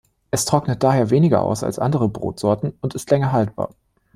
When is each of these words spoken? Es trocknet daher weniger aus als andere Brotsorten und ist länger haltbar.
Es 0.31 0.45
trocknet 0.45 0.81
daher 0.81 1.11
weniger 1.11 1.43
aus 1.43 1.63
als 1.63 1.77
andere 1.77 2.09
Brotsorten 2.09 2.73
und 2.81 2.95
ist 2.95 3.11
länger 3.11 3.31
haltbar. 3.31 3.69